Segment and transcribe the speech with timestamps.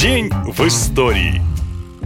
[0.00, 1.47] День в истории.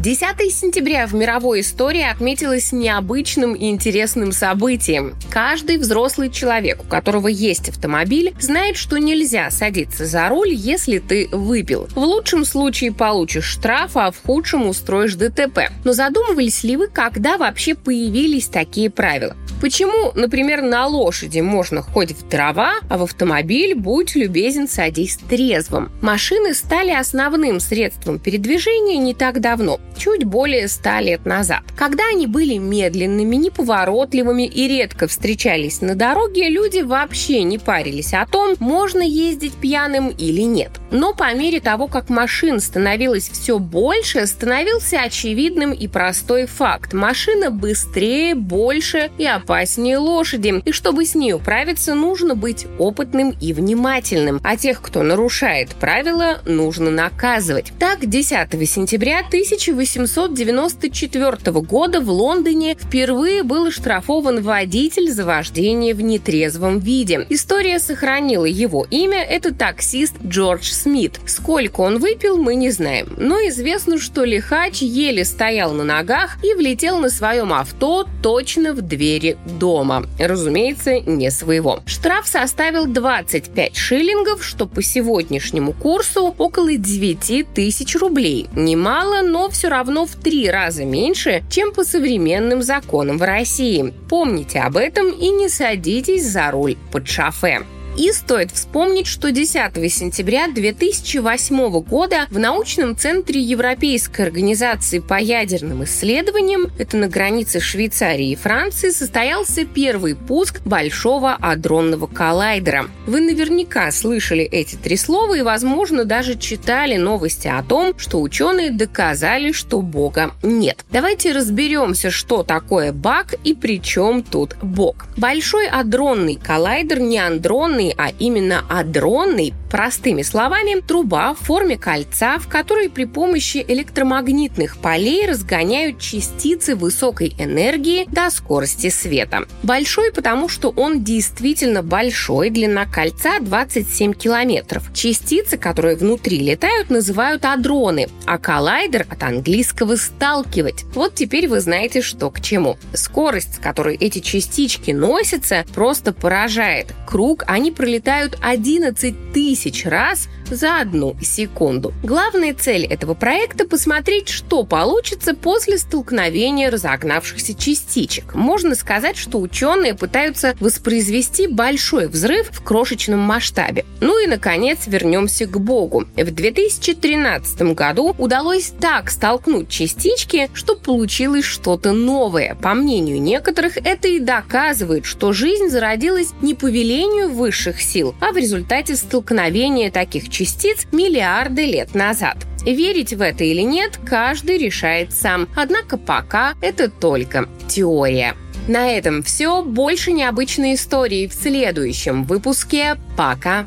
[0.03, 5.15] 10 сентября в мировой истории отметилось необычным и интересным событием.
[5.31, 11.29] Каждый взрослый человек, у которого есть автомобиль, знает, что нельзя садиться за руль, если ты
[11.31, 11.87] выпил.
[11.95, 15.71] В лучшем случае получишь штраф, а в худшем устроишь ДТП.
[15.85, 19.37] Но задумывались ли вы, когда вообще появились такие правила?
[19.61, 25.93] Почему, например, на лошади можно хоть в дрова, а в автомобиль, будь любезен, садись трезвым?
[26.03, 31.63] Машины стали основным средством передвижения не так давно, чуть более ста лет назад.
[31.77, 38.27] Когда они были медленными, неповоротливыми и редко встречались на дороге, люди вообще не парились о
[38.27, 40.82] том, можно ездить пьяным или нет.
[40.93, 46.93] Но по мере того, как машин становилось все больше, становился очевидным и простой факт.
[46.93, 50.61] Машина быстрее, больше и опаснее лошади.
[50.67, 54.39] И чтобы с ней управиться, нужно быть опытным и внимательным.
[54.45, 57.73] А тех, кто нарушает правила, нужно наказывать.
[57.79, 66.81] Так, 10 сентября 1894 года в Лондоне впервые был оштрафован водитель за вождение в нетрезвом
[66.81, 67.25] виде.
[67.31, 69.23] История сохранила его имя.
[69.23, 71.21] Это таксист Джордж Смит.
[71.27, 73.15] Сколько он выпил, мы не знаем.
[73.17, 78.83] Но известно, что лихач еле стоял на ногах и влетел на своем авто точно в
[78.83, 80.05] двери дома.
[80.19, 81.85] Разумеется, не своего.
[81.87, 88.49] Штраф составил 25 шиллингов, что по сегодняшнему курсу около 9 тысяч рублей.
[88.57, 93.95] Немало, но все равно в три раза меньше, чем по современным законам в России.
[94.09, 97.61] Помните об этом и не садитесь за руль под шофе.
[97.97, 105.85] И стоит вспомнить, что 10 сентября 2008 года в научном центре Европейской организации по ядерным
[105.85, 112.87] исследованиям, это на границе Швейцарии и Франции, состоялся первый пуск Большого адронного коллайдера.
[113.07, 118.71] Вы наверняка слышали эти три слова и, возможно, даже читали новости о том, что ученые
[118.71, 120.85] доказали, что Бога нет.
[120.91, 125.07] Давайте разберемся, что такое БАК и при чем тут Бог.
[125.19, 132.39] Большой адронный коллайдер не андронный адронный, а именно адронный, простыми словами, труба в форме кольца,
[132.39, 139.47] в которой при помощи электромагнитных полей разгоняют частицы высокой энергии до скорости света.
[139.63, 144.93] Большой, потому что он действительно большой, длина кольца 27 километров.
[144.93, 150.85] Частицы, которые внутри летают, называют адроны, а коллайдер от английского «сталкивать».
[150.95, 152.77] Вот теперь вы знаете, что к чему.
[152.93, 156.89] Скорость, с которой эти частички носятся, просто поражает.
[157.07, 159.33] Круг они пролетают 11
[159.63, 161.93] тысяч раз за одну секунду.
[162.03, 168.35] Главная цель этого проекта– посмотреть, что получится после столкновения разогнавшихся частичек.
[168.35, 173.85] Можно сказать, что ученые пытаются воспроизвести большой взрыв в крошечном масштабе.
[174.01, 176.05] Ну и, наконец, вернемся к Богу.
[176.17, 182.57] В 2013 году удалось так столкнуть частички, что получилось что-то новое.
[182.57, 188.33] По мнению некоторых, это и доказывает, что жизнь зародилась не по велению высших сил, а
[188.33, 192.37] в результате столкновения таких частиц частиц миллиарды лет назад.
[192.65, 195.49] Верить в это или нет, каждый решает сам.
[195.55, 198.35] Однако пока это только теория.
[198.67, 199.63] На этом все.
[199.63, 202.97] Больше необычной истории в следующем выпуске.
[203.17, 203.67] Пока.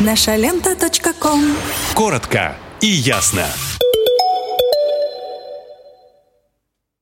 [0.00, 0.74] Наша лента.
[1.94, 3.46] Коротко и ясно.